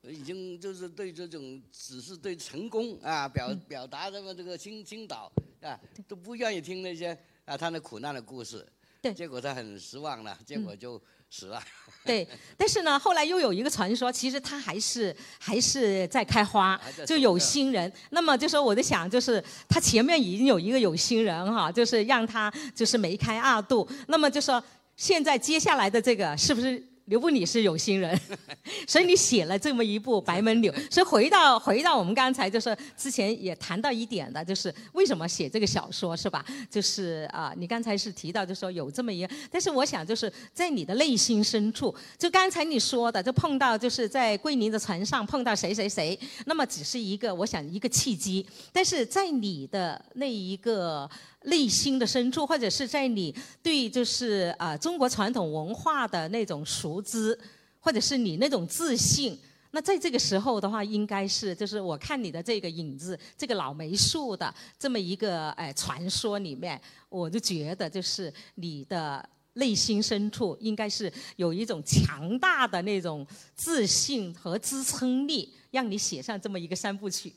[0.09, 5.31] 已经就是对这种只是对成功啊表表达这么这个倾倾倒
[5.61, 8.65] 啊都不愿意听那些啊他的苦难的故事，
[9.01, 11.61] 对结果他很失望了，结果就死了。
[12.03, 17.91] 对，但是呢，后来又有一个传说，其实他还是还是在开花，就有心人。
[18.11, 23.87] 那么就说我在想，就是他前面已经有一个有心人哈，就是让他就是梅开二度。
[24.07, 24.63] 那么就说
[24.95, 26.83] 现在接下来的这个是不是？
[27.05, 28.19] 刘布你是有心人，
[28.87, 30.73] 所以你写了这么一部《白门柳》。
[30.91, 36.43] 所以回到回到我们刚才就是之前也谈到一点的，就是为什么写这个小说是吧？
[36.69, 48.43] 就是啊、你刚才是提到就说有这么一个，但是我想就是在你的内心深处，就刚才你说的，就碰到就是在桂林的船上碰到谁谁谁，那么只是一个我想一个契机，
[48.73, 51.07] 但是在你的那一个
[51.43, 57.37] 内心的深处，或者是在你对就是啊、呃中国传统文化的那种熟知，
[57.79, 59.39] 或者是你那种自信。
[59.71, 77.33] 那在这个时候的话，应该是就是我看你的这个影子，这个老梅树的这么一个哎传说里面，我就觉得就是你的内心深处应该是有一种强大的那种自信和支撑力，让你写上这么一个三部曲。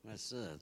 [0.00, 0.58] 那是，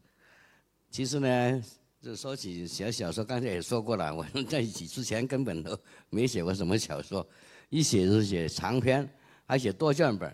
[0.90, 1.62] 其实呢，
[2.02, 5.76] 就说起写小说，刚才也说过了，我们在一起之前根本都
[6.10, 7.26] 没写过什么小说，
[7.68, 9.08] 一写就是写长篇，
[9.44, 10.32] 还写多卷本，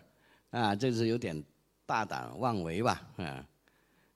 [0.51, 1.43] 啊，这是有点
[1.87, 3.47] 大胆妄为吧，啊。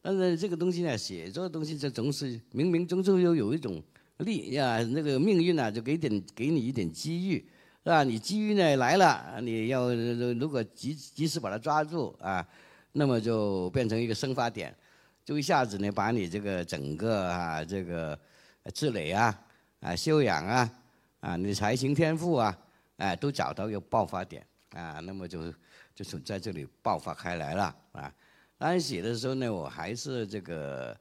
[0.02, 3.82] 但是这个东西呢，写作的东西这总是冥冥中就又有一种
[4.18, 7.38] 力呀，那个命运呢、就给点给你一点机遇，
[7.82, 8.04] 是吧？
[8.04, 9.94] 你机遇呢来了，你要
[10.34, 12.46] 如果及及时把它抓住啊，
[12.92, 14.76] 那么就变成一个生发点。
[15.26, 18.16] 就一下子呢，把你这个整个啊，这个
[18.62, 19.36] 呃积累啊、
[19.80, 20.70] 啊修养啊、
[21.18, 22.56] 啊你的才情天赋啊，
[22.98, 25.52] 哎、都找到一个爆发点啊，那么就
[25.96, 28.14] 就是在这里爆发开来了啊。
[28.56, 30.96] 当然写的时候呢，我还是这个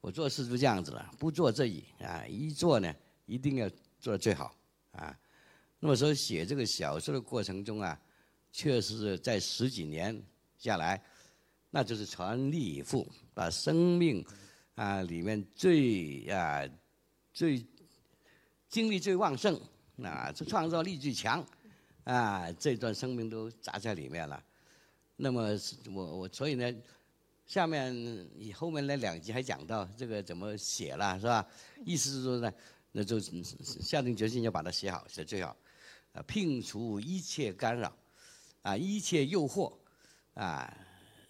[0.00, 2.94] 我做事就这样子了，不做这一啊，一做呢
[3.26, 4.54] 一定要做的最好
[4.92, 5.12] 啊。
[5.80, 8.00] 那么说写这个小说的过程中啊，
[8.52, 10.16] 确实是在十几年
[10.56, 11.02] 下来，
[11.70, 13.06] 那就是全力以赴，
[13.38, 14.26] 把生命
[14.74, 16.68] 啊里面最啊
[17.32, 17.64] 最
[18.68, 19.54] 精力最旺盛
[20.02, 21.46] 啊，这创造力最强
[22.02, 24.42] 啊，这段生命都砸在里面了。
[25.14, 25.56] 那么
[25.94, 26.74] 我我所以呢，
[27.46, 27.94] 下面
[28.34, 31.46] 你后面那两集还讲到这个怎么写了是吧？
[31.84, 32.52] 意思是说呢，
[32.90, 35.56] 那就下定决心要把它写好，写最好，
[36.12, 37.96] 啊，摒除一切干扰，
[38.62, 39.72] 啊，一切诱惑，
[40.34, 40.76] 啊，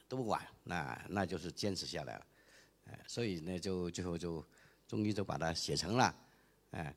[0.08, 2.26] 都不管，那那就是坚持下来了，
[2.86, 4.44] 哎，所以呢，就最后就
[4.86, 6.14] 终于就把它写成了，
[6.70, 6.94] 哎，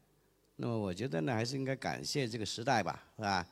[0.55, 3.45] 那么我觉得呢，还是应该感谢这个时代吧，是吧？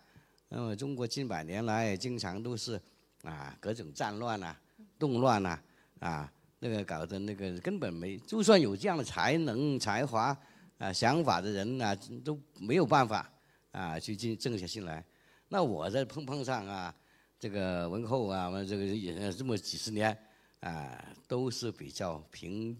[0.47, 2.81] 那么中国近百年来经常都是
[3.23, 4.55] 啊各种战乱呐、
[4.97, 5.61] 动乱呐、
[5.99, 10.35] 啊，那个搞得那个根本没，就算有这样的才能、才华
[10.77, 13.29] 啊、想法的人呐、都没有办法
[13.71, 15.05] 啊去静静下心来。
[15.49, 16.95] 那我在碰碰上啊，
[17.39, 20.15] 这个文后啊，完这个也这么几十年
[20.59, 22.77] 啊，都是比较平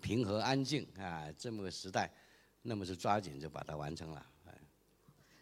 [0.00, 2.10] 平和安静啊这么个时代，
[2.62, 4.26] 那么就抓紧就把它完成了。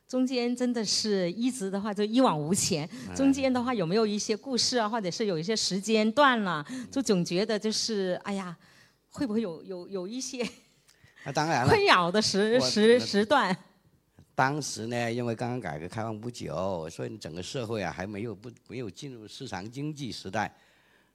[0.07, 2.86] 中间真的是一直的话就一往无前，
[3.16, 8.55] 中间的话有没有一些故事啊，或者是有一些时间段了，就总觉得就是哎呀，
[9.09, 10.46] 会不会有有有一些
[11.24, 13.57] 那当然了 困，扰的时时时段？
[14.34, 20.54] 当时呢，因为刚刚改革开放不久，所以整个社会啊还没有不没有进入市场经济时代，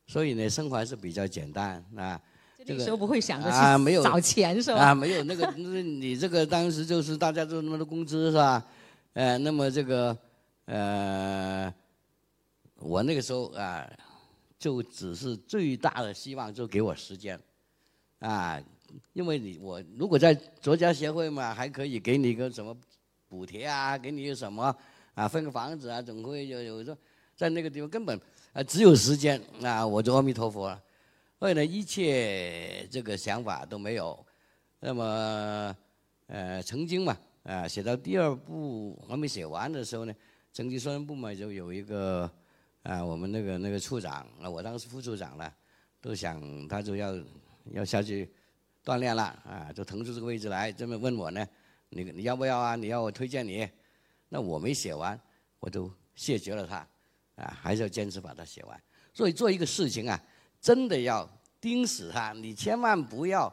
[0.06, 2.20] 所以呢生活还是比较简单啊。
[2.66, 4.88] 这个时候不会想着啊没有去找钱是吧？
[4.88, 8.66] 啊，没有那个， 那你这个当时就是大家都那么多工资是吧？
[9.14, 10.16] 呃，那么这个
[10.66, 11.74] 呃，
[12.76, 13.90] 我那个时候啊，
[14.60, 17.40] 就只是最大的希望就给我时间，
[18.20, 18.62] 啊，
[19.14, 22.76] 因为你我如果在作家协会嘛，还可以给你一个什么
[23.28, 24.76] 补贴啊，给你什么
[25.14, 26.98] 啊，分个房子啊，总会有有时候
[27.36, 28.20] 在那个地方根本
[28.54, 30.82] 啊只有时间啊，我就阿弥陀佛了。
[31.40, 34.26] 所以呢，一切这个想法都没有。
[34.80, 35.76] 那么，
[36.28, 40.14] 呃，曾经嘛，啊，写到第二部还没写完的时候呢，
[40.52, 42.30] 曾经宣传部嘛就有一个
[42.82, 45.54] 啊，我们那个那个处长，啊，我当时副处长了，
[46.02, 47.16] 都想他就要
[47.72, 48.30] 要下去
[48.84, 51.48] 锻炼了啊，就腾出这个位置来，这么问我呢，
[51.90, 52.76] 你你要不要啊？
[52.76, 53.68] 你要我推荐你？
[54.30, 55.20] 那我没写完，
[55.60, 56.88] 我就谢绝了他，
[57.36, 58.82] 啊，还是要坚持把它写完。
[59.14, 60.22] 所以做一个事情啊，
[60.60, 61.28] 真的要
[61.60, 63.52] 盯死它，你千万不要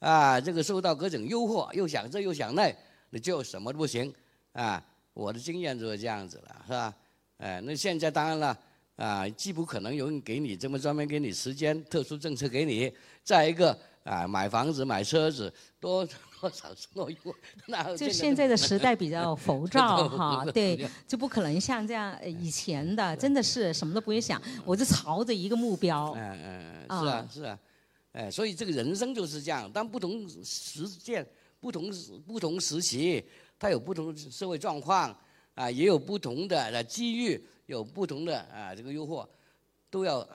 [0.00, 2.74] 啊，这个受到各种诱惑，又想这又想那，
[3.10, 4.12] 你就什么都不行
[4.52, 4.84] 啊。
[5.14, 6.94] 我的经验就是这样子了，是吧？
[7.38, 8.58] 哎，那现在当然了
[8.96, 16.06] 啊，既不可能有人给你这么专门给你时间，特殊政策给你，再一个啊，买房子、买车子，多
[16.40, 17.34] 多少诺用。
[17.66, 26.14] 那就现在的时代比较浮躁哈，对，就不可能像这样以前的，真的是什么都不会想，我就朝着一个目标。
[26.16, 27.58] 嗯嗯，是啊是啊，
[28.12, 31.26] 哎，所以这个人生就是这样，但不同实践、
[31.60, 31.92] 不同
[32.26, 33.22] 不同时期，
[33.58, 35.14] 它有不同的社会状况，
[35.54, 39.26] 啊，也有不同的机遇，有不同的啊这个诱惑，
[39.90, 40.26] 都要。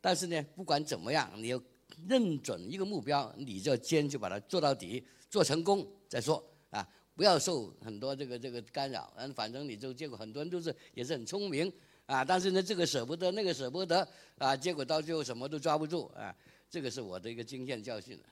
[0.00, 1.60] 但是呢，不管怎么样，你要
[2.08, 6.86] 认准一个目标，你就坚持把它做到底，做成功再说啊！
[7.14, 11.72] 不要受很多这个这个干扰，嗯，反正你就结果很多人都是也是很聪明
[12.04, 14.06] 啊，但是呢，这个舍不得，那个舍不得
[14.38, 16.36] 啊，结果到最后什么都抓不住啊！
[16.68, 18.24] 这个是我的一个经验教训了。